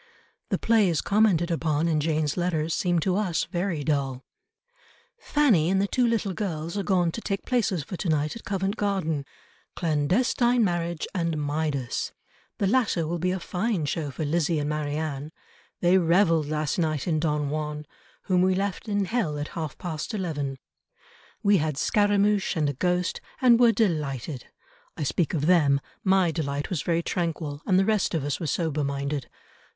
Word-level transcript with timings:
The 0.49 0.57
plays 0.57 0.99
commented 0.99 1.51
upon 1.51 1.87
in 1.87 1.99
Jane's 1.99 2.35
letters 2.35 2.73
seem 2.73 2.97
to 3.01 3.15
us 3.17 3.43
very 3.43 3.83
dull, 3.83 4.25
"Fanny 5.19 5.69
and 5.69 5.79
the 5.79 5.85
two 5.85 6.07
little 6.07 6.33
girls 6.33 6.75
are 6.75 6.81
gone 6.81 7.11
to 7.11 7.21
take 7.21 7.45
places 7.45 7.83
for 7.83 7.95
to 7.97 8.09
night 8.09 8.35
at 8.35 8.43
Covent 8.43 8.77
Garden; 8.77 9.25
Clandestine 9.75 10.63
Marriage 10.63 11.05
and 11.13 11.37
Midas. 11.37 12.13
The 12.57 12.65
latter 12.65 13.05
will 13.07 13.19
be 13.19 13.29
a 13.29 13.39
fine 13.39 13.85
show 13.85 14.09
for 14.09 14.25
L[izzie] 14.25 14.59
and 14.59 14.71
M[arianne]. 14.71 15.29
They 15.81 15.99
revelled 15.99 16.47
last 16.47 16.79
night 16.79 17.07
in 17.07 17.19
Don 17.19 17.51
Juan 17.51 17.85
whom 18.23 18.41
we 18.41 18.55
left 18.55 18.89
in 18.89 19.05
hell 19.05 19.37
at 19.37 19.49
half 19.49 19.77
past 19.77 20.15
eleven. 20.15 20.57
We 21.43 21.57
had 21.57 21.77
Scaramouch 21.77 22.57
and 22.57 22.67
a 22.67 22.73
ghost, 22.73 23.21
and 23.39 23.59
were 23.59 23.71
delighted. 23.71 24.47
I 24.97 25.03
speak 25.03 25.35
of 25.35 25.45
them; 25.45 25.79
my 26.03 26.31
delight 26.31 26.71
was 26.71 26.81
very 26.81 27.03
tranquil, 27.03 27.61
and 27.67 27.77
the 27.77 27.85
rest 27.85 28.15
of 28.15 28.23
us 28.23 28.39
were 28.39 28.47
sober 28.47 28.83
minded. 28.83 29.29